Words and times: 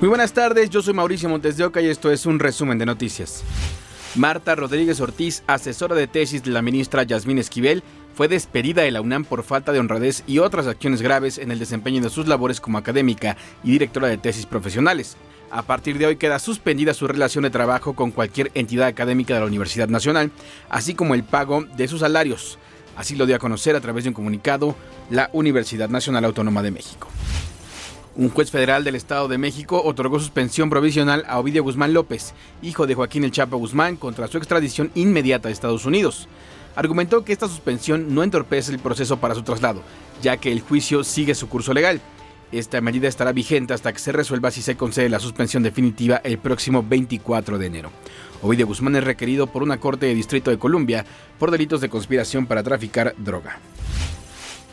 Muy 0.00 0.08
buenas 0.08 0.32
tardes, 0.32 0.70
yo 0.70 0.80
soy 0.80 0.94
Mauricio 0.94 1.28
Montes 1.28 1.56
de 1.56 1.64
Oca 1.64 1.80
y 1.80 1.86
esto 1.86 2.12
es 2.12 2.24
un 2.24 2.38
resumen 2.38 2.78
de 2.78 2.86
noticias. 2.86 3.42
Marta 4.14 4.54
Rodríguez 4.54 5.00
Ortiz, 5.00 5.42
asesora 5.48 5.96
de 5.96 6.06
tesis 6.06 6.44
de 6.44 6.52
la 6.52 6.62
ministra 6.62 7.02
Yasmín 7.02 7.38
Esquivel, 7.38 7.82
fue 8.14 8.28
despedida 8.28 8.82
de 8.82 8.92
la 8.92 9.00
UNAM 9.00 9.24
por 9.24 9.42
falta 9.42 9.72
de 9.72 9.80
honradez 9.80 10.22
y 10.28 10.38
otras 10.38 10.68
acciones 10.68 11.02
graves 11.02 11.36
en 11.36 11.50
el 11.50 11.58
desempeño 11.58 12.00
de 12.00 12.10
sus 12.10 12.28
labores 12.28 12.60
como 12.60 12.78
académica 12.78 13.36
y 13.64 13.72
directora 13.72 14.06
de 14.06 14.18
tesis 14.18 14.46
profesionales. 14.46 15.16
A 15.50 15.62
partir 15.62 15.98
de 15.98 16.06
hoy 16.06 16.14
queda 16.14 16.38
suspendida 16.38 16.94
su 16.94 17.08
relación 17.08 17.42
de 17.42 17.50
trabajo 17.50 17.96
con 17.96 18.12
cualquier 18.12 18.52
entidad 18.54 18.86
académica 18.86 19.34
de 19.34 19.40
la 19.40 19.46
Universidad 19.46 19.88
Nacional, 19.88 20.30
así 20.68 20.94
como 20.94 21.14
el 21.14 21.24
pago 21.24 21.64
de 21.76 21.88
sus 21.88 22.00
salarios. 22.00 22.60
Así 22.96 23.16
lo 23.16 23.26
dio 23.26 23.34
a 23.34 23.40
conocer 23.40 23.74
a 23.74 23.80
través 23.80 24.04
de 24.04 24.10
un 24.10 24.14
comunicado 24.14 24.76
la 25.10 25.28
Universidad 25.32 25.88
Nacional 25.88 26.24
Autónoma 26.24 26.62
de 26.62 26.70
México. 26.70 27.08
Un 28.18 28.30
juez 28.30 28.50
federal 28.50 28.82
del 28.82 28.96
Estado 28.96 29.28
de 29.28 29.38
México 29.38 29.80
otorgó 29.84 30.18
suspensión 30.18 30.68
provisional 30.68 31.24
a 31.28 31.38
Ovidio 31.38 31.62
Guzmán 31.62 31.94
López, 31.94 32.34
hijo 32.62 32.88
de 32.88 32.96
Joaquín 32.96 33.22
El 33.22 33.30
Chapo 33.30 33.58
Guzmán, 33.58 33.94
contra 33.94 34.26
su 34.26 34.38
extradición 34.38 34.90
inmediata 34.96 35.48
a 35.48 35.52
Estados 35.52 35.86
Unidos. 35.86 36.26
Argumentó 36.74 37.24
que 37.24 37.32
esta 37.32 37.46
suspensión 37.46 38.12
no 38.12 38.24
entorpece 38.24 38.72
el 38.72 38.80
proceso 38.80 39.18
para 39.18 39.36
su 39.36 39.44
traslado, 39.44 39.84
ya 40.20 40.36
que 40.36 40.50
el 40.50 40.62
juicio 40.62 41.04
sigue 41.04 41.36
su 41.36 41.48
curso 41.48 41.72
legal. 41.72 42.00
Esta 42.50 42.80
medida 42.80 43.06
estará 43.06 43.30
vigente 43.30 43.72
hasta 43.72 43.92
que 43.92 44.00
se 44.00 44.10
resuelva 44.10 44.50
si 44.50 44.62
se 44.62 44.76
concede 44.76 45.08
la 45.08 45.20
suspensión 45.20 45.62
definitiva 45.62 46.20
el 46.24 46.38
próximo 46.38 46.82
24 46.82 47.56
de 47.56 47.66
enero. 47.66 47.92
Ovidio 48.42 48.66
Guzmán 48.66 48.96
es 48.96 49.04
requerido 49.04 49.46
por 49.46 49.62
una 49.62 49.78
corte 49.78 50.06
de 50.06 50.16
distrito 50.16 50.50
de 50.50 50.58
Columbia 50.58 51.06
por 51.38 51.52
delitos 51.52 51.80
de 51.80 51.88
conspiración 51.88 52.46
para 52.46 52.64
traficar 52.64 53.14
droga. 53.16 53.60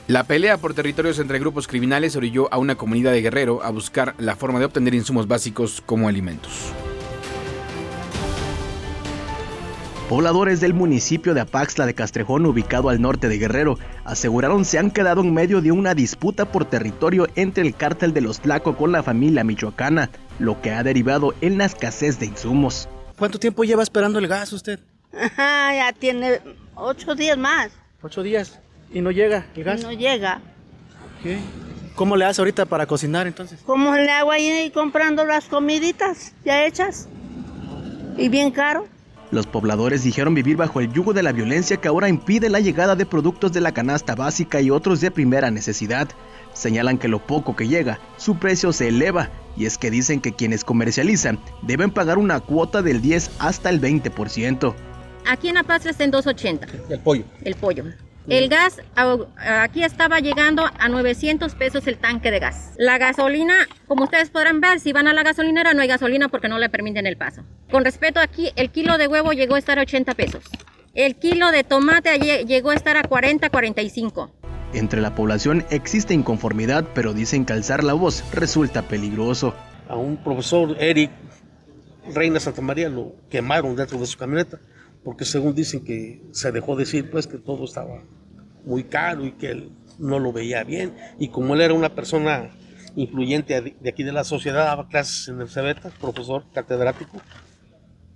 La 0.07 0.23
pelea 0.23 0.57
por 0.57 0.75
territorios 0.75 1.17
entre 1.17 1.39
grupos 1.39 1.67
criminales 1.67 2.15
orilló 2.15 2.53
a 2.53 2.59
una 2.59 2.75
comunidad 2.75 3.11
de 3.11 3.23
Guerrero 3.23 3.63
a 3.63 3.71
buscar 3.71 4.13
la 4.19 4.35
forma 4.35 4.59
de 4.59 4.65
obtener 4.65 4.93
insumos 4.93 5.27
básicos 5.27 5.81
como 5.83 6.07
alimentos. 6.07 6.71
Pobladores 10.07 10.61
del 10.61 10.75
municipio 10.75 11.33
de 11.33 11.41
Apaxla 11.41 11.87
de 11.87 11.95
Castrejón, 11.95 12.45
ubicado 12.45 12.89
al 12.89 13.01
norte 13.01 13.27
de 13.27 13.39
Guerrero, 13.39 13.79
aseguraron 14.03 14.63
se 14.63 14.77
han 14.77 14.91
quedado 14.91 15.21
en 15.21 15.33
medio 15.33 15.59
de 15.61 15.71
una 15.71 15.95
disputa 15.95 16.45
por 16.45 16.65
territorio 16.65 17.27
entre 17.35 17.63
el 17.63 17.73
cártel 17.73 18.13
de 18.13 18.21
los 18.21 18.39
Tlaco 18.41 18.77
con 18.77 18.91
la 18.91 19.01
familia 19.01 19.43
michoacana, 19.43 20.11
lo 20.37 20.61
que 20.61 20.69
ha 20.69 20.83
derivado 20.83 21.33
en 21.41 21.57
la 21.57 21.65
escasez 21.65 22.19
de 22.19 22.27
insumos. 22.27 22.87
¿Cuánto 23.17 23.39
tiempo 23.39 23.63
lleva 23.63 23.81
esperando 23.81 24.19
el 24.19 24.27
gas 24.27 24.53
usted? 24.53 24.79
Ajá, 25.19 25.73
ya 25.73 25.91
tiene 25.93 26.41
ocho 26.75 27.15
días 27.15 27.39
más. 27.39 27.71
Ocho 28.03 28.21
días. 28.21 28.59
¿Y 28.95 29.01
no 29.01 29.11
llega 29.11 29.45
el 29.57 29.63
gas? 29.65 29.83
No 29.83 29.91
llega. 29.91 30.39
¿Qué? 31.21 31.37
¿Cómo 31.95 32.15
le 32.15 32.23
hace 32.23 32.39
ahorita 32.39 32.65
para 32.65 32.85
cocinar 32.85 33.27
entonces? 33.27 33.59
¿Cómo 33.65 33.93
le 33.93 34.09
hago 34.09 34.31
ahí 34.31 34.71
comprando 34.73 35.25
las 35.25 35.47
comiditas 35.47 36.31
ya 36.45 36.65
hechas? 36.65 37.09
Y 38.17 38.29
bien 38.29 38.51
caro. 38.51 38.87
Los 39.31 39.47
pobladores 39.47 40.05
dijeron 40.05 40.33
vivir 40.33 40.55
bajo 40.55 40.79
el 40.79 40.93
yugo 40.93 41.11
de 41.11 41.23
la 41.23 41.33
violencia 41.33 41.75
que 41.75 41.89
ahora 41.89 42.07
impide 42.07 42.49
la 42.49 42.61
llegada 42.61 42.95
de 42.95 43.05
productos 43.05 43.51
de 43.51 43.59
la 43.59 43.73
canasta 43.73 44.15
básica 44.15 44.61
y 44.61 44.71
otros 44.71 45.01
de 45.01 45.11
primera 45.11 45.51
necesidad. 45.51 46.07
Señalan 46.53 46.97
que 46.97 47.09
lo 47.09 47.19
poco 47.19 47.53
que 47.53 47.67
llega, 47.67 47.99
su 48.15 48.37
precio 48.37 48.71
se 48.71 48.87
eleva, 48.87 49.29
y 49.57 49.65
es 49.65 49.77
que 49.77 49.91
dicen 49.91 50.21
que 50.21 50.31
quienes 50.31 50.63
comercializan 50.63 51.37
deben 51.63 51.91
pagar 51.91 52.17
una 52.17 52.39
cuota 52.39 52.81
del 52.81 53.01
10 53.01 53.31
hasta 53.39 53.69
el 53.69 53.81
20%. 53.81 54.73
Aquí 55.27 55.49
en 55.49 55.57
Apaz 55.57 55.85
está 55.85 56.05
en 56.05 56.11
280. 56.11 56.67
El 56.93 56.99
pollo. 57.01 57.25
El 57.43 57.55
pollo. 57.55 57.83
El 58.27 58.49
gas 58.49 58.81
aquí 58.95 59.83
estaba 59.83 60.19
llegando 60.19 60.63
a 60.79 60.89
900 60.89 61.53
pesos 61.53 61.85
el 61.85 61.99
tanque 61.99 62.31
de 62.31 62.39
gas. 62.39 62.73
La 62.75 62.97
gasolina, 62.97 63.53
como 63.87 64.05
ustedes 64.05 64.31
podrán 64.31 64.61
ver, 64.61 64.79
si 64.79 64.93
van 64.93 65.07
a 65.07 65.13
la 65.13 65.21
gasolinera 65.21 65.75
no 65.75 65.83
hay 65.83 65.87
gasolina 65.87 66.27
porque 66.27 66.47
no 66.47 66.57
le 66.57 66.67
permiten 66.69 67.05
el 67.05 67.17
paso. 67.17 67.43
Con 67.69 67.85
respecto 67.85 68.19
aquí, 68.19 68.51
el 68.55 68.71
kilo 68.71 68.97
de 68.97 69.07
huevo 69.07 69.33
llegó 69.33 69.53
a 69.53 69.59
estar 69.59 69.77
a 69.77 69.83
80 69.83 70.15
pesos. 70.15 70.43
El 70.95 71.17
kilo 71.17 71.51
de 71.51 71.63
tomate 71.63 72.17
llegó 72.45 72.71
a 72.71 72.75
estar 72.75 72.97
a 72.97 73.03
40, 73.03 73.47
45. 73.51 74.31
Entre 74.73 75.01
la 75.01 75.13
población 75.13 75.63
existe 75.69 76.15
inconformidad, 76.15 76.83
pero 76.95 77.13
dicen 77.13 77.45
que 77.45 77.53
alzar 77.53 77.83
la 77.83 77.93
voz 77.93 78.23
resulta 78.33 78.81
peligroso. 78.81 79.53
A 79.87 79.97
un 79.97 80.17
profesor, 80.17 80.75
Eric 80.79 81.11
Reina 82.11 82.39
Santa 82.39 82.63
María, 82.63 82.89
lo 82.89 83.13
quemaron 83.29 83.75
dentro 83.75 83.99
de 83.99 84.07
su 84.07 84.17
camioneta 84.17 84.59
porque 85.05 85.23
según 85.23 85.53
dicen 85.53 85.85
que 85.85 86.23
se 86.31 86.51
dejó 86.51 86.75
decir 86.75 87.09
pues 87.11 87.27
que 87.27 87.37
todo 87.37 87.63
estaba 87.63 88.03
muy 88.65 88.83
caro 88.85 89.23
y 89.23 89.33
que 89.33 89.51
él 89.51 89.71
no 89.99 90.17
lo 90.19 90.33
veía 90.33 90.63
bien 90.63 90.95
y 91.19 91.29
como 91.29 91.53
él 91.53 91.61
era 91.61 91.75
una 91.75 91.93
persona 91.93 92.49
influyente 92.95 93.75
de 93.79 93.89
aquí 93.89 94.03
de 94.03 94.11
la 94.11 94.23
sociedad, 94.23 94.65
daba 94.65 94.87
clases 94.87 95.27
en 95.27 95.39
el 95.39 95.47
Cebeta, 95.47 95.91
profesor 96.01 96.45
catedrático, 96.53 97.21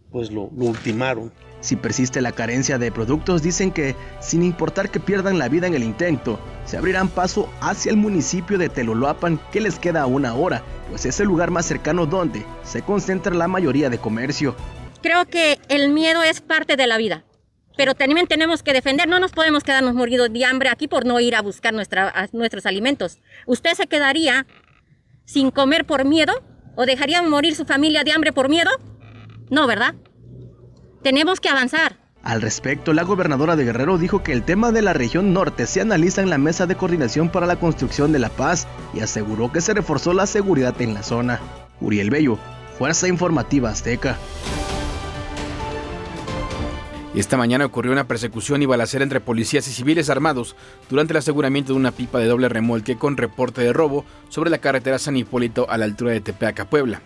pues 0.09 0.31
lo, 0.31 0.49
lo 0.57 0.65
ultimaron. 0.65 1.31
Si 1.59 1.75
persiste 1.75 2.21
la 2.21 2.31
carencia 2.31 2.77
de 2.77 2.89
productos, 2.89 3.43
dicen 3.43 3.71
que, 3.71 3.95
sin 4.21 4.41
importar 4.41 4.89
que 4.89 5.01
pierdan 5.01 5.37
la 5.37 5.49
vida 5.49 5.67
en 5.67 5.73
el 5.73 5.83
intento, 5.83 6.39
se 6.63 6.77
abrirán 6.77 7.09
paso 7.09 7.49
hacia 7.59 7.89
el 7.91 7.97
municipio 7.97 8.57
de 8.57 8.69
Teloloapan, 8.69 9.41
que 9.51 9.59
les 9.59 9.77
queda 9.77 10.05
una 10.05 10.33
hora, 10.33 10.63
pues 10.89 11.05
es 11.05 11.19
el 11.19 11.27
lugar 11.27 11.51
más 11.51 11.65
cercano 11.65 12.05
donde 12.05 12.45
se 12.63 12.81
concentra 12.81 13.35
la 13.35 13.49
mayoría 13.49 13.89
de 13.89 13.97
comercio 13.97 14.55
creo 15.01 15.25
que 15.25 15.59
el 15.69 15.89
miedo 15.89 16.23
es 16.23 16.41
parte 16.41 16.75
de 16.75 16.87
la 16.87 16.97
vida. 16.97 17.23
Pero 17.77 17.95
también 17.95 18.27
tenemos 18.27 18.61
que 18.61 18.73
defender, 18.73 19.07
no 19.07 19.19
nos 19.19 19.31
podemos 19.31 19.63
quedarnos 19.63 19.95
moridos 19.95 20.31
de 20.33 20.43
hambre 20.43 20.69
aquí 20.69 20.87
por 20.87 21.05
no 21.05 21.19
ir 21.19 21.35
a 21.35 21.41
buscar 21.41 21.73
nuestros 21.73 22.65
alimentos. 22.65 23.19
¿Usted 23.45 23.73
se 23.73 23.87
quedaría 23.87 24.45
sin 25.25 25.49
comer 25.51 25.85
por 25.85 26.03
miedo? 26.03 26.33
¿O 26.75 26.85
dejaría 26.85 27.21
morir 27.21 27.55
su 27.55 27.65
familia 27.65 28.03
de 28.03 28.11
hambre 28.11 28.33
por 28.33 28.49
miedo? 28.49 28.69
No, 29.49 29.65
¿verdad? 29.65 29.95
Tenemos 31.03 31.39
que 31.39 31.49
avanzar. 31.49 31.97
Al 32.21 32.41
respecto, 32.41 32.91
la 32.91 33.03
gobernadora 33.03 33.55
de 33.55 33.63
Guerrero 33.63 33.97
dijo 33.97 34.23
que 34.23 34.33
el 34.33 34.43
tema 34.43 34.73
de 34.73 34.81
la 34.81 34.91
región 34.91 35.31
norte 35.31 35.65
se 35.65 35.79
analiza 35.79 36.21
en 36.21 36.29
la 36.29 36.37
mesa 36.37 36.67
de 36.67 36.75
coordinación 36.75 37.29
para 37.29 37.47
la 37.47 37.55
construcción 37.55 38.11
de 38.11 38.19
la 38.19 38.29
paz 38.29 38.67
y 38.93 38.99
aseguró 38.99 39.53
que 39.53 39.61
se 39.61 39.73
reforzó 39.73 40.11
la 40.11 40.27
seguridad 40.27 40.79
en 40.81 40.93
la 40.93 41.03
zona. 41.03 41.39
Uriel 41.79 42.09
Bello, 42.09 42.37
Fuerza 42.77 43.07
Informativa 43.07 43.69
Azteca. 43.69 44.17
Esta 47.15 47.37
mañana 47.37 47.65
ocurrió 47.65 47.91
una 47.91 48.07
persecución 48.07 48.61
y 48.61 48.67
balacera 48.67 49.03
entre 49.03 49.19
policías 49.19 49.67
y 49.67 49.71
civiles 49.71 50.11
armados 50.11 50.55
durante 50.91 51.13
el 51.13 51.17
aseguramiento 51.17 51.73
de 51.73 51.79
una 51.79 51.91
pipa 51.91 52.19
de 52.19 52.27
doble 52.27 52.49
remolque 52.49 52.97
con 52.97 53.17
reporte 53.17 53.61
de 53.61 53.73
robo 53.73 54.05
sobre 54.29 54.51
la 54.51 54.59
carretera 54.59 54.99
San 54.99 55.17
Hipólito 55.17 55.67
a 55.71 55.77
la 55.79 55.85
altura 55.85 56.11
de 56.11 56.21
Tepeaca, 56.21 56.69
Puebla. 56.69 57.01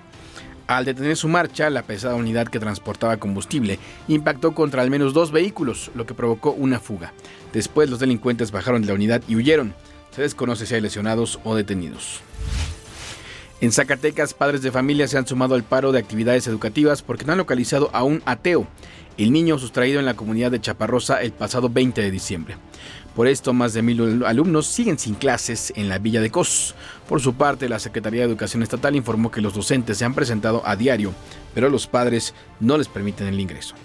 Al 0.68 0.84
detener 0.84 1.16
su 1.16 1.30
marcha, 1.30 1.70
la 1.70 1.84
pesada 1.84 2.16
unidad 2.16 2.48
que 2.48 2.60
transportaba 2.60 3.18
combustible 3.18 3.80
impactó 4.10 4.54
contra 4.54 4.82
al 4.82 4.90
menos 4.90 5.14
dos 5.14 5.32
vehículos, 5.32 5.90
lo 5.96 6.06
que 6.06 6.14
provocó 6.14 6.52
una 6.52 6.80
fuga. 6.82 7.14
Después 7.54 7.90
los 7.90 8.00
delincuentes 8.00 8.52
bajaron 8.52 8.82
de 8.82 8.90
la 8.90 8.94
unidad 8.94 9.24
y 9.28 9.38
huyeron. 9.38 9.74
Se 10.12 10.22
desconoce 10.22 10.66
si 10.66 10.76
hay 10.76 10.82
lesionados 10.82 11.40
o 11.46 11.56
detenidos. 11.56 12.22
En 13.64 13.72
Zacatecas, 13.72 14.34
padres 14.34 14.62
de 14.62 14.74
familia 14.74 15.08
se 15.08 15.18
han 15.18 15.26
sumado 15.26 15.56
al 15.56 15.64
paro 15.64 15.94
de 15.94 16.00
actividades 16.00 16.48
educativas 16.48 17.02
porque 17.02 17.24
no 17.24 17.32
han 17.32 17.38
localizado 17.38 17.90
a 17.94 18.04
un 18.04 18.22
ateo 18.26 18.68
el 19.18 19.32
niño 19.32 19.58
sustraído 19.58 20.02
en 20.02 20.06
la 20.06 20.16
comunidad 20.16 20.52
de 20.52 20.60
Chaparrosa 20.60 21.22
el 21.22 21.32
pasado 21.32 21.70
20 21.70 22.02
de 22.02 22.12
diciembre. 22.12 22.58
Por 23.16 23.26
esto, 23.26 23.54
más 23.54 23.74
de 23.74 23.82
mil 23.82 24.26
alumnos 24.26 24.68
siguen 24.68 25.00
sin 25.00 25.16
clases 25.16 25.72
en 25.78 25.88
la 25.88 25.98
Villa 25.98 26.20
de 26.20 26.30
Cos. 26.30 26.76
Por 27.08 27.22
su 27.22 27.36
parte, 27.36 27.70
la 27.70 27.80
Secretaría 27.80 28.24
de 28.24 28.28
Educación 28.28 28.64
Estatal 28.64 28.98
informó 28.98 29.32
que 29.32 29.40
los 29.40 29.54
docentes 29.54 29.98
se 29.98 30.04
han 30.04 30.14
presentado 30.14 30.62
a 30.66 30.76
diario, 30.76 31.14
pero 31.54 31.70
los 31.70 31.88
padres 31.88 32.34
no 32.60 32.78
les 32.78 32.90
permiten 32.90 33.28
el 33.28 33.40
ingreso. 33.40 33.76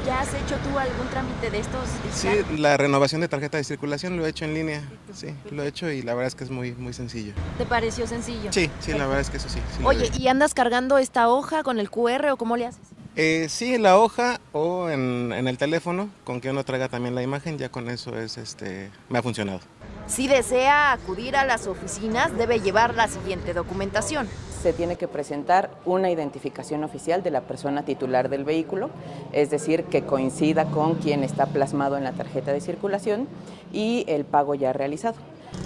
¿Ya 0.04 0.20
has 0.20 0.28
hecho 0.34 0.56
tú 0.56 0.76
algún 0.76 1.06
trámite 1.08 1.50
de 1.50 1.60
estos? 1.60 1.80
Sí, 2.12 2.28
la 2.58 2.76
renovación 2.76 3.20
de 3.20 3.28
tarjeta 3.28 3.58
de 3.58 3.64
circulación 3.64 4.16
lo 4.16 4.26
he 4.26 4.30
hecho 4.30 4.44
en 4.44 4.54
línea. 4.54 4.82
Sí, 5.12 5.34
lo 5.50 5.62
he 5.62 5.68
hecho 5.68 5.88
y 5.90 6.02
la 6.02 6.14
verdad 6.14 6.28
es 6.28 6.34
que 6.34 6.44
es 6.44 6.50
muy, 6.50 6.72
muy 6.72 6.92
sencillo. 6.92 7.34
¿Te 7.58 7.66
pareció 7.66 8.06
sencillo? 8.08 8.52
Sí, 8.52 8.70
sí, 8.80 8.92
la 8.92 9.06
verdad 9.06 9.20
es 9.20 9.30
que 9.30 9.36
eso 9.36 9.48
sí. 9.48 9.60
sí 9.76 9.84
Oye, 9.84 10.10
¿y 10.18 10.26
andas 10.26 10.54
cargando 10.54 10.98
esta 10.98 11.28
hoja 11.28 11.62
con 11.62 11.78
el 11.78 11.90
QR 11.90 12.30
o 12.30 12.36
cómo 12.36 12.56
le 12.56 12.66
haces? 12.66 12.88
Eh, 13.14 13.46
sí, 13.50 13.74
en 13.74 13.82
la 13.82 13.98
hoja 13.98 14.40
o 14.52 14.88
en, 14.88 15.32
en, 15.32 15.46
el 15.46 15.58
teléfono, 15.58 16.08
con 16.24 16.40
que 16.40 16.48
uno 16.50 16.64
traiga 16.64 16.88
también 16.88 17.14
la 17.14 17.22
imagen, 17.22 17.58
ya 17.58 17.68
con 17.68 17.90
eso 17.90 18.18
es, 18.18 18.38
este, 18.38 18.90
me 19.10 19.18
ha 19.18 19.22
funcionado. 19.22 19.60
Si 20.06 20.28
desea 20.28 20.92
acudir 20.92 21.36
a 21.36 21.44
las 21.44 21.66
oficinas, 21.66 22.36
debe 22.38 22.60
llevar 22.60 22.94
la 22.94 23.08
siguiente 23.08 23.52
documentación. 23.52 24.28
Se 24.62 24.72
tiene 24.72 24.96
que 24.96 25.08
presentar 25.08 25.70
una 25.84 26.10
identificación 26.10 26.84
oficial 26.84 27.22
de 27.22 27.30
la 27.30 27.42
persona 27.42 27.84
titular 27.84 28.30
del 28.30 28.44
vehículo, 28.44 28.88
es 29.32 29.50
decir, 29.50 29.84
que 29.84 30.04
coincida 30.04 30.64
con 30.66 30.94
quien 30.94 31.22
está 31.22 31.46
plasmado 31.46 31.98
en 31.98 32.04
la 32.04 32.12
tarjeta 32.12 32.52
de 32.52 32.60
circulación 32.62 33.28
y 33.72 34.04
el 34.08 34.24
pago 34.24 34.54
ya 34.54 34.72
realizado. 34.72 35.16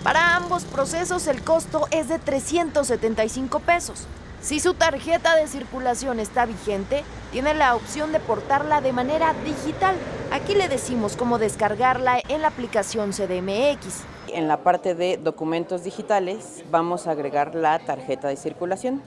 Para 0.03 0.35
ambos 0.35 0.65
procesos 0.65 1.29
el 1.29 1.43
costo 1.43 1.87
es 1.93 2.09
de 2.09 2.19
375 2.19 3.61
pesos. 3.61 4.07
Si 4.47 4.61
su 4.61 4.75
tarjeta 4.75 5.35
de 5.35 5.49
circulación 5.49 6.21
está 6.21 6.47
vigente, 6.47 7.03
tiene 7.33 7.53
la 7.53 7.75
opción 7.75 8.13
de 8.13 8.21
portarla 8.21 8.81
de 8.81 8.93
manera 8.93 9.35
digital. 9.45 9.97
Aquí 10.31 10.55
le 10.55 10.69
decimos 10.69 11.17
cómo 11.17 11.39
descargarla 11.39 12.21
en 12.29 12.43
la 12.43 12.47
aplicación 12.47 13.11
CDMX. 13.11 14.05
En 14.29 14.47
la 14.47 14.59
parte 14.59 14.95
de 14.95 15.17
documentos 15.17 15.83
digitales 15.83 16.63
vamos 16.71 17.09
a 17.09 17.11
agregar 17.11 17.57
la 17.57 17.77
tarjeta 17.81 18.29
de 18.29 18.37
circulación. 18.37 19.03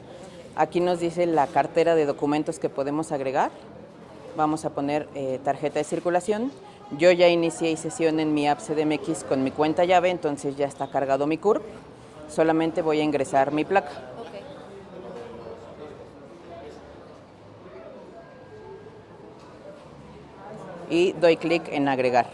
Aquí 0.57 0.81
nos 0.81 0.99
dice 0.99 1.25
la 1.25 1.47
cartera 1.47 1.95
de 1.95 2.05
documentos 2.05 2.59
que 2.59 2.67
podemos 2.67 3.13
agregar. 3.13 3.49
Vamos 4.35 4.65
a 4.65 4.71
poner 4.71 5.07
eh, 5.15 5.39
tarjeta 5.41 5.79
de 5.79 5.85
circulación. 5.85 6.51
Yo 6.97 7.13
ya 7.13 7.29
inicié 7.29 7.77
sesión 7.77 8.19
en 8.19 8.33
mi 8.33 8.49
app 8.49 8.59
CDMX 8.59 9.23
con 9.23 9.41
mi 9.45 9.51
cuenta 9.51 9.85
llave, 9.85 10.09
entonces 10.09 10.57
ya 10.57 10.65
está 10.65 10.89
cargado 10.91 11.27
mi 11.27 11.37
CURP. 11.37 11.63
Solamente 12.27 12.81
voy 12.81 12.99
a 12.99 13.03
ingresar 13.03 13.53
mi 13.53 13.63
placa. 13.63 14.18
Y 20.89 21.13
doy 21.13 21.37
clic 21.37 21.63
en 21.69 21.87
agregar. 21.87 22.27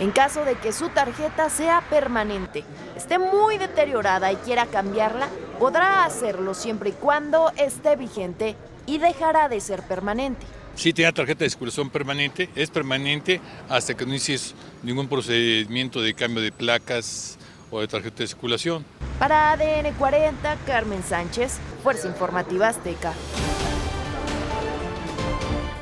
En 0.00 0.10
caso 0.10 0.44
de 0.44 0.56
que 0.56 0.72
su 0.72 0.88
tarjeta 0.88 1.48
sea 1.50 1.80
permanente, 1.88 2.64
esté 2.96 3.18
muy 3.18 3.58
deteriorada 3.58 4.32
y 4.32 4.36
quiera 4.36 4.66
cambiarla, 4.66 5.28
podrá 5.58 6.04
hacerlo 6.04 6.54
siempre 6.54 6.90
y 6.90 6.92
cuando 6.92 7.52
esté 7.56 7.94
vigente 7.94 8.56
y 8.86 8.98
dejará 8.98 9.48
de 9.48 9.60
ser 9.60 9.82
permanente. 9.82 10.44
Si 10.74 10.92
tiene 10.92 11.12
tarjeta 11.12 11.44
de 11.44 11.50
circulación 11.50 11.90
permanente, 11.90 12.50
es 12.56 12.70
permanente 12.70 13.40
hasta 13.68 13.94
que 13.94 14.04
no 14.04 14.10
inicies 14.10 14.54
ningún 14.82 15.08
procedimiento 15.08 16.02
de 16.02 16.14
cambio 16.14 16.42
de 16.42 16.50
placas 16.50 17.38
o 17.70 17.80
de 17.80 17.86
tarjeta 17.86 18.18
de 18.18 18.26
circulación. 18.26 18.84
Para 19.20 19.52
ADN 19.52 19.94
40, 19.96 20.56
Carmen 20.66 21.04
Sánchez, 21.04 21.58
Fuerza 21.84 22.08
Informativa 22.08 22.68
Azteca. 22.68 23.12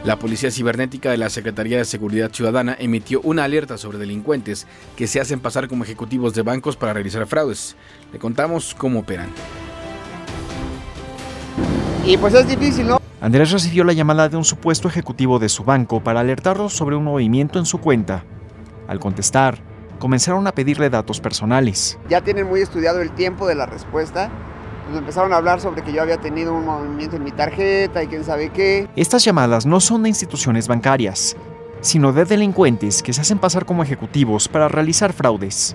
La 0.04 0.18
Policía 0.18 0.50
Cibernética 0.50 1.12
de 1.12 1.16
la 1.16 1.30
Secretaría 1.30 1.78
de 1.78 1.84
Seguridad 1.84 2.32
Ciudadana 2.32 2.76
emitió 2.76 3.20
una 3.20 3.44
alerta 3.44 3.78
sobre 3.78 3.98
delincuentes 3.98 4.66
que 4.96 5.06
se 5.06 5.20
hacen 5.20 5.38
pasar 5.38 5.68
como 5.68 5.84
ejecutivos 5.84 6.34
de 6.34 6.42
bancos 6.42 6.76
para 6.76 6.92
realizar 6.92 7.24
fraudes. 7.28 7.76
Le 8.12 8.18
contamos 8.18 8.74
cómo 8.76 8.98
operan. 8.98 9.28
Y 12.04 12.16
pues 12.16 12.34
es 12.34 12.48
difícil, 12.48 12.88
¿no? 12.88 12.98
Andrés 13.20 13.52
recibió 13.52 13.84
la 13.84 13.92
llamada 13.92 14.28
de 14.28 14.36
un 14.36 14.44
supuesto 14.44 14.88
ejecutivo 14.88 15.38
de 15.38 15.48
su 15.48 15.62
banco 15.62 16.02
para 16.02 16.18
alertarlo 16.18 16.68
sobre 16.68 16.96
un 16.96 17.04
movimiento 17.04 17.60
en 17.60 17.64
su 17.64 17.78
cuenta. 17.78 18.24
Al 18.88 18.98
contestar, 18.98 19.60
comenzaron 20.00 20.48
a 20.48 20.52
pedirle 20.52 20.90
datos 20.90 21.20
personales. 21.20 21.96
Ya 22.08 22.20
tienen 22.22 22.48
muy 22.48 22.60
estudiado 22.60 23.00
el 23.00 23.12
tiempo 23.12 23.46
de 23.46 23.54
la 23.54 23.66
respuesta 23.66 24.32
pues 24.92 25.00
empezaron 25.00 25.32
a 25.32 25.36
hablar 25.38 25.58
sobre 25.58 25.82
que 25.82 25.90
yo 25.90 26.02
había 26.02 26.18
tenido 26.18 26.52
un 26.52 26.66
movimiento 26.66 27.16
en 27.16 27.24
mi 27.24 27.30
tarjeta 27.30 28.02
y 28.02 28.08
quién 28.08 28.24
sabe 28.24 28.50
qué. 28.50 28.88
Estas 28.94 29.24
llamadas 29.24 29.64
no 29.64 29.80
son 29.80 30.02
de 30.02 30.10
instituciones 30.10 30.68
bancarias, 30.68 31.34
sino 31.80 32.12
de 32.12 32.26
delincuentes 32.26 33.02
que 33.02 33.14
se 33.14 33.22
hacen 33.22 33.38
pasar 33.38 33.64
como 33.64 33.82
ejecutivos 33.82 34.48
para 34.48 34.68
realizar 34.68 35.14
fraudes. 35.14 35.74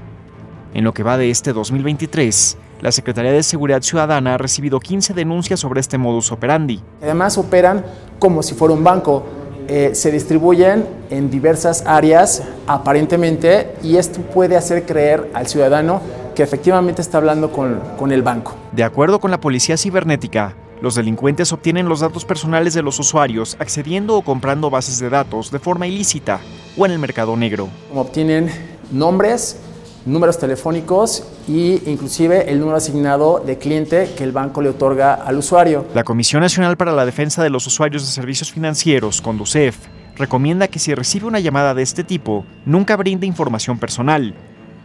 En 0.75 0.83
lo 0.83 0.93
que 0.93 1.01
va 1.01 1.17
de 1.17 1.31
este 1.31 1.51
2023, 1.51 2.57
la 2.81 2.91
Secretaría 2.91 3.31
de 3.31 3.41
Seguridad 3.41 3.81
Ciudadana 3.81 4.35
ha 4.35 4.37
recibido 4.37 4.79
15 4.79 5.15
denuncias 5.15 5.59
sobre 5.59 5.79
este 5.79 5.97
modus 5.97 6.31
operandi. 6.31 6.83
Además 7.01 7.39
operan 7.39 7.83
como 8.19 8.43
si 8.43 8.53
fuera 8.53 8.75
un 8.75 8.83
banco. 8.83 9.25
Eh, 9.67 9.95
se 9.95 10.11
distribuyen 10.11 10.85
en 11.09 11.31
diversas 11.31 11.83
áreas 11.87 12.43
aparentemente 12.67 13.73
y 13.81 13.97
esto 13.97 14.21
puede 14.21 14.55
hacer 14.55 14.85
creer 14.85 15.29
al 15.33 15.47
ciudadano 15.47 16.01
que 16.37 16.43
efectivamente 16.43 17.01
está 17.01 17.17
hablando 17.17 17.51
con, 17.51 17.81
con 17.97 18.11
el 18.11 18.21
banco. 18.21 18.55
De 18.71 18.83
acuerdo 18.83 19.19
con 19.19 19.31
la 19.31 19.41
Policía 19.41 19.75
Cibernética, 19.75 20.53
los 20.83 20.93
delincuentes 20.93 21.51
obtienen 21.51 21.89
los 21.89 22.01
datos 22.01 22.25
personales 22.25 22.75
de 22.75 22.83
los 22.83 22.99
usuarios 22.99 23.57
accediendo 23.59 24.15
o 24.15 24.21
comprando 24.21 24.69
bases 24.69 24.99
de 24.99 25.09
datos 25.09 25.49
de 25.49 25.57
forma 25.57 25.87
ilícita 25.87 26.39
o 26.77 26.85
en 26.85 26.91
el 26.91 26.99
mercado 26.99 27.35
negro. 27.35 27.69
Obtienen 27.91 28.51
nombres, 28.91 29.59
números 30.05 30.37
telefónicos 30.37 31.23
e 31.49 31.81
inclusive 31.87 32.51
el 32.51 32.59
número 32.59 32.77
asignado 32.77 33.41
de 33.43 33.57
cliente 33.57 34.13
que 34.15 34.23
el 34.23 34.31
banco 34.31 34.61
le 34.61 34.69
otorga 34.69 35.15
al 35.15 35.37
usuario. 35.37 35.85
La 35.95 36.03
Comisión 36.03 36.43
Nacional 36.43 36.77
para 36.77 36.91
la 36.91 37.07
Defensa 37.07 37.41
de 37.41 37.49
los 37.49 37.65
Usuarios 37.65 38.05
de 38.05 38.11
Servicios 38.11 38.51
Financieros, 38.51 39.21
CONDUCEF, 39.21 39.75
recomienda 40.17 40.67
que 40.67 40.77
si 40.77 40.93
recibe 40.93 41.25
una 41.25 41.39
llamada 41.39 41.73
de 41.73 41.81
este 41.81 42.03
tipo, 42.03 42.45
nunca 42.63 42.95
brinde 42.95 43.25
información 43.25 43.79
personal, 43.79 44.35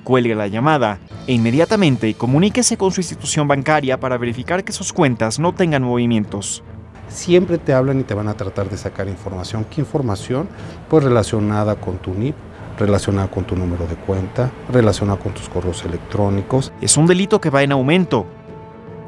cuelgue 0.05 0.35
la 0.35 0.49
llamada 0.49 0.99
e 1.27 1.33
inmediatamente 1.33 2.15
comuníquese 2.15 2.77
con 2.77 2.93
su 2.93 3.01
institución 3.01 3.49
bancaria 3.49 3.99
para 3.99 4.19
verificar 4.19 4.65
que 4.65 4.73
sus 4.73 4.93
cuentas 4.93 5.39
no 5.39 5.55
tengan 5.55 5.83
movimientos. 5.83 6.63
Siempre 7.09 7.59
te 7.59 7.75
hablan 7.75 8.01
y 8.01 8.05
te 8.05 8.15
van 8.15 8.29
a 8.29 8.35
tratar 8.35 8.71
de 8.71 8.77
sacar 8.77 9.09
información. 9.09 9.67
¿Qué 9.71 9.81
información? 9.81 10.49
Pues 10.89 11.05
relacionada 11.05 11.77
con 11.77 11.99
tu 11.99 12.15
NIP, 12.15 12.35
relacionada 12.79 13.29
con 13.29 13.45
tu 13.45 13.55
número 13.55 13.87
de 13.87 13.97
cuenta, 13.97 14.51
relacionada 14.73 15.19
con 15.19 15.35
tus 15.35 15.49
correos 15.49 15.85
electrónicos. 15.85 16.73
Es 16.81 16.97
un 16.97 17.07
delito 17.07 17.41
que 17.41 17.51
va 17.51 17.63
en 17.63 17.73
aumento. 17.73 18.27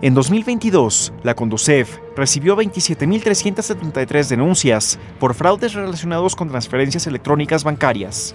En 0.02 0.12
2022, 0.12 1.14
la 1.22 1.34
Conducef 1.34 1.98
recibió 2.14 2.56
27.373 2.56 4.28
denuncias 4.28 4.98
por 5.18 5.32
fraudes 5.32 5.72
relacionados 5.72 6.36
con 6.36 6.50
transferencias 6.50 7.06
electrónicas 7.06 7.64
bancarias. 7.64 8.34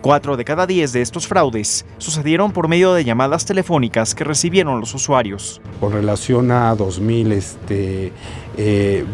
Cuatro 0.00 0.38
de 0.38 0.46
cada 0.46 0.66
diez 0.66 0.94
de 0.94 1.02
estos 1.02 1.28
fraudes 1.28 1.84
sucedieron 1.98 2.52
por 2.52 2.68
medio 2.68 2.94
de 2.94 3.04
llamadas 3.04 3.44
telefónicas 3.44 4.14
que 4.14 4.24
recibieron 4.24 4.80
los 4.80 4.94
usuarios. 4.94 5.60
Con 5.78 5.92
relación 5.92 6.50
a 6.52 6.74
2021, 6.74 8.12
eh, 8.56 9.04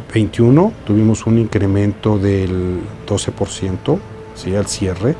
tuvimos 0.87 1.27
un 1.27 1.39
incremento 1.41 2.19
del 2.19 2.79
12%, 3.05 3.99
¿sí? 4.37 4.55
al 4.55 4.69
cierre, 4.69 5.17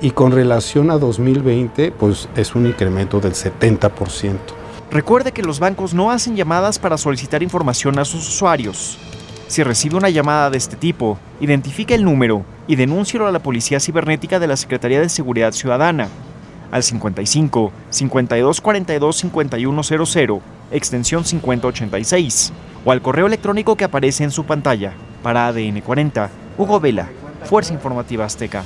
y 0.00 0.12
con 0.12 0.32
relación 0.32 0.90
a 0.90 0.96
2020, 0.96 1.92
pues 1.92 2.30
es 2.34 2.54
un 2.54 2.66
incremento 2.66 3.20
del 3.20 3.34
70%. 3.34 4.38
Recuerde 4.90 5.32
que 5.32 5.42
los 5.42 5.60
bancos 5.60 5.92
no 5.92 6.10
hacen 6.10 6.36
llamadas 6.36 6.78
para 6.78 6.96
solicitar 6.96 7.42
información 7.42 7.98
a 7.98 8.06
sus 8.06 8.26
usuarios. 8.26 8.98
Si 9.52 9.62
recibe 9.62 9.98
una 9.98 10.08
llamada 10.08 10.48
de 10.48 10.56
este 10.56 10.76
tipo, 10.76 11.18
identifique 11.38 11.94
el 11.94 12.06
número 12.06 12.42
y 12.66 12.76
denúncielo 12.76 13.26
a 13.26 13.32
la 13.32 13.42
Policía 13.42 13.80
Cibernética 13.80 14.38
de 14.38 14.46
la 14.46 14.56
Secretaría 14.56 14.98
de 14.98 15.10
Seguridad 15.10 15.52
Ciudadana 15.52 16.08
al 16.70 16.82
55 16.82 17.70
52 17.90 18.60
42 18.62 19.14
5100, 19.14 20.40
extensión 20.70 21.26
5086, 21.26 22.50
o 22.86 22.92
al 22.92 23.02
correo 23.02 23.26
electrónico 23.26 23.76
que 23.76 23.84
aparece 23.84 24.24
en 24.24 24.30
su 24.30 24.44
pantalla. 24.44 24.94
Para 25.22 25.48
ADN 25.48 25.82
40, 25.82 26.30
Hugo 26.56 26.80
Vela, 26.80 27.10
Fuerza 27.44 27.74
Informativa 27.74 28.24
Azteca. 28.24 28.64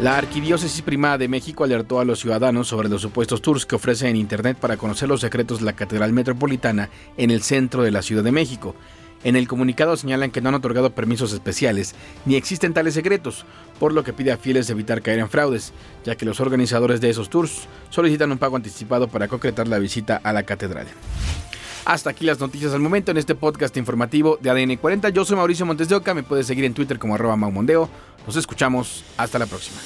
La 0.00 0.18
Arquidiócesis 0.18 0.82
Primada 0.82 1.18
de 1.18 1.28
México 1.28 1.62
alertó 1.62 2.00
a 2.00 2.04
los 2.04 2.18
ciudadanos 2.18 2.66
sobre 2.66 2.88
los 2.88 3.00
supuestos 3.00 3.40
tours 3.40 3.64
que 3.64 3.76
ofrece 3.76 4.08
en 4.08 4.16
Internet 4.16 4.58
para 4.58 4.76
conocer 4.76 5.08
los 5.08 5.20
secretos 5.20 5.60
de 5.60 5.66
la 5.66 5.74
Catedral 5.74 6.12
Metropolitana 6.12 6.90
en 7.16 7.30
el 7.30 7.42
centro 7.42 7.84
de 7.84 7.92
la 7.92 8.02
Ciudad 8.02 8.24
de 8.24 8.32
México. 8.32 8.74
En 9.22 9.36
el 9.36 9.46
comunicado 9.46 9.96
señalan 9.96 10.32
que 10.32 10.40
no 10.40 10.48
han 10.48 10.56
otorgado 10.56 10.90
permisos 10.90 11.32
especiales 11.32 11.94
ni 12.26 12.34
existen 12.34 12.74
tales 12.74 12.94
secretos, 12.94 13.46
por 13.78 13.92
lo 13.92 14.02
que 14.02 14.12
pide 14.12 14.32
a 14.32 14.36
fieles 14.36 14.68
evitar 14.68 15.00
caer 15.00 15.20
en 15.20 15.30
fraudes, 15.30 15.72
ya 16.04 16.16
que 16.16 16.26
los 16.26 16.40
organizadores 16.40 17.00
de 17.00 17.10
esos 17.10 17.30
tours 17.30 17.68
solicitan 17.88 18.32
un 18.32 18.38
pago 18.38 18.56
anticipado 18.56 19.06
para 19.06 19.28
concretar 19.28 19.68
la 19.68 19.78
visita 19.78 20.20
a 20.22 20.32
la 20.32 20.42
catedral. 20.42 20.88
Hasta 21.84 22.10
aquí 22.10 22.24
las 22.24 22.40
noticias 22.40 22.72
al 22.72 22.80
momento 22.80 23.10
en 23.10 23.18
este 23.18 23.34
podcast 23.34 23.76
informativo 23.76 24.38
de 24.40 24.48
ADN 24.48 24.76
40. 24.76 25.10
Yo 25.10 25.24
soy 25.24 25.36
Mauricio 25.36 25.66
Montes 25.66 25.88
de 25.88 25.94
Oca, 25.94 26.14
me 26.14 26.22
puedes 26.22 26.46
seguir 26.46 26.64
en 26.64 26.72
Twitter 26.72 26.98
como 26.98 27.14
arroba 27.14 27.36
maumondeo. 27.36 27.90
Nos 28.26 28.36
escuchamos, 28.36 29.04
hasta 29.18 29.38
la 29.38 29.44
próxima. 29.44 29.78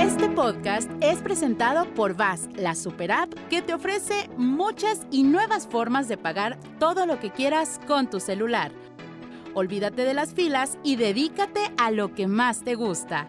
Este 0.00 0.28
podcast 0.30 0.90
es 1.00 1.20
presentado 1.20 1.86
por 1.94 2.16
VAS, 2.16 2.48
la 2.56 2.74
super 2.74 3.12
app 3.12 3.32
que 3.48 3.62
te 3.62 3.72
ofrece 3.72 4.28
muchas 4.36 5.02
y 5.12 5.22
nuevas 5.22 5.68
formas 5.68 6.08
de 6.08 6.16
pagar 6.16 6.58
todo 6.80 7.06
lo 7.06 7.20
que 7.20 7.30
quieras 7.30 7.80
con 7.86 8.10
tu 8.10 8.18
celular. 8.18 8.72
Olvídate 9.54 10.04
de 10.04 10.14
las 10.14 10.34
filas 10.34 10.76
y 10.82 10.96
dedícate 10.96 11.60
a 11.78 11.92
lo 11.92 12.16
que 12.16 12.26
más 12.26 12.64
te 12.64 12.74
gusta 12.74 13.28